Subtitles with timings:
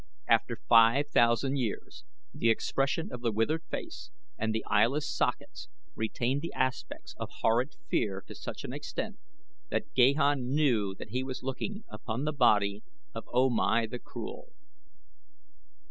[0.27, 6.41] After five thousand years the expression of the withered face and the eyeless sockets retained
[6.41, 9.19] the aspect of horrid fear to such an extent,
[9.69, 12.81] that Gahan knew that he was looking upon the body
[13.13, 14.51] of O Mai the Cruel.